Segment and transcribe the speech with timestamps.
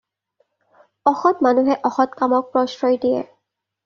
[1.11, 3.21] অসৎ মানুহে অসৎ কামক প্ৰশ্ৰয় দিয়ে।